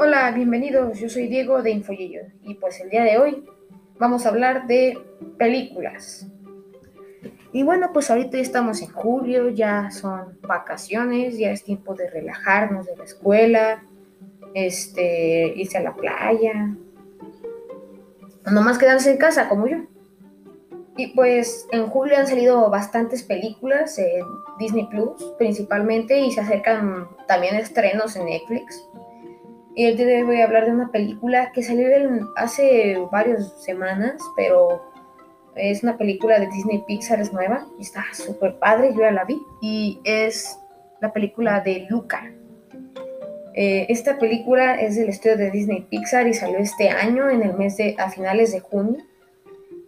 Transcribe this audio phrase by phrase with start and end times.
[0.00, 1.00] Hola, bienvenidos.
[1.00, 3.44] Yo soy Diego de Infoyillo y pues el día de hoy
[3.98, 4.96] vamos a hablar de
[5.38, 6.28] películas.
[7.52, 12.08] Y bueno, pues ahorita ya estamos en julio, ya son vacaciones, ya es tiempo de
[12.08, 13.82] relajarnos de la escuela,
[14.54, 16.76] este, irse a la playa,
[18.52, 19.78] nomás quedarse en casa como yo.
[20.96, 24.24] Y pues en julio han salido bastantes películas en
[24.60, 28.80] Disney Plus principalmente y se acercan también estrenos en Netflix.
[29.74, 31.88] Y el día hoy voy a hablar de una película que salió
[32.36, 34.82] hace varias semanas, pero
[35.54, 39.24] es una película de Disney Pixar, es nueva y está súper padre, yo ya la
[39.24, 39.40] vi.
[39.60, 40.58] Y es
[41.00, 42.32] la película de Luca.
[43.54, 47.54] Eh, esta película es del estudio de Disney Pixar y salió este año en el
[47.54, 49.04] mes de, a finales de junio.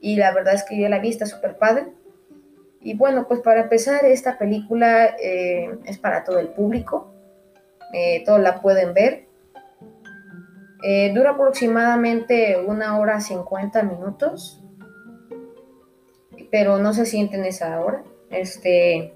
[0.00, 1.86] Y la verdad es que yo la vi, está súper padre.
[2.80, 7.12] Y bueno, pues para empezar, esta película eh, es para todo el público.
[7.92, 9.27] Eh, todos la pueden ver.
[10.82, 14.62] Eh, dura aproximadamente una hora 50 minutos,
[16.50, 18.04] pero no se siente en esa hora.
[18.30, 19.14] Este,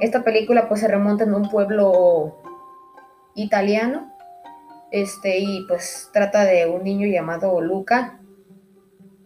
[0.00, 2.42] esta película pues se remonta en un pueblo
[3.34, 4.12] italiano
[4.90, 8.20] este, y pues trata de un niño llamado Luca,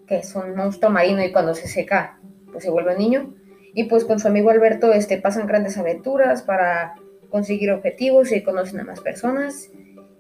[0.07, 2.21] que es un monstruo marino y cuando se seca
[2.53, 3.35] pues se vuelve niño.
[3.75, 6.95] Y pues con su amigo Alberto este, pasan grandes aventuras para
[7.31, 9.71] conseguir objetivos y conocen a más personas.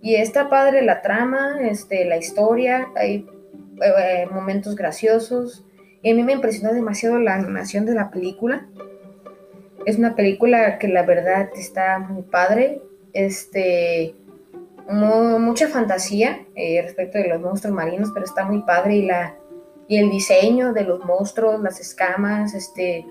[0.02, 3.26] Y está padre la trama, este, la historia, hay
[3.82, 5.64] eh, momentos graciosos.
[6.02, 8.68] Y a mí me impresionó demasiado la animación de la película.
[9.84, 12.82] Es una película que la verdad está muy padre.
[13.12, 14.14] Este,
[14.88, 19.36] mucha fantasía eh, respecto de los monstruos marinos, pero está muy padre y la
[19.88, 23.06] y el diseño de los monstruos, las escamas, este,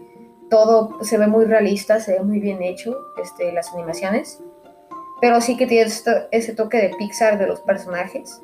[0.50, 4.44] todo se ve muy realista, se ve muy bien hecho, este, las animaciones
[5.22, 5.90] pero sí que tiene
[6.32, 8.42] ese toque de Pixar de los personajes.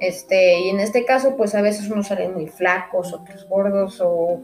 [0.00, 4.40] Este, y en este caso, pues a veces unos salen muy flacos, otros gordos, o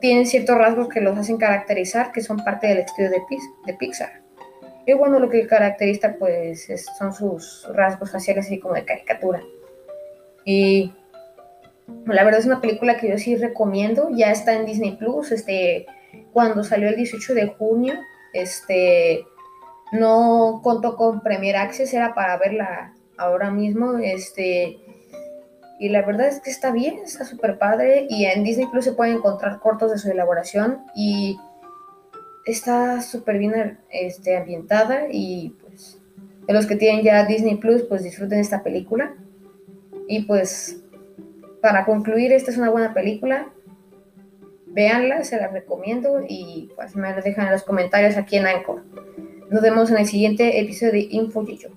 [0.00, 3.20] tienen ciertos rasgos que los hacen caracterizar, que son parte del estilo de,
[3.66, 4.22] de Pixar.
[4.86, 9.42] Y bueno, lo que caracteriza, pues, son sus rasgos faciales así como de caricatura.
[10.44, 10.92] Y
[12.06, 15.86] la verdad es una película que yo sí recomiendo, ya está en Disney Plus, este,
[16.32, 17.94] cuando salió el 18 de junio,
[18.32, 19.24] este,
[19.92, 23.98] no contó con Premier Access, era para verla ahora mismo.
[23.98, 24.78] Este,
[25.78, 28.06] y la verdad es que está bien, está súper padre.
[28.08, 30.82] Y en Disney Plus se pueden encontrar cortos de su elaboración.
[30.94, 31.38] Y
[32.44, 35.06] está súper bien este, ambientada.
[35.10, 35.98] Y pues,
[36.46, 39.14] de los que tienen ya Disney Plus, pues disfruten esta película.
[40.08, 40.82] Y pues,
[41.60, 43.50] para concluir, esta es una buena película.
[44.66, 46.20] Véanla, se la recomiendo.
[46.26, 48.82] Y pues me la dejan en los comentarios aquí en Anchor.
[49.50, 51.70] Nos vemos en el siguiente episodio de InfoYiyo.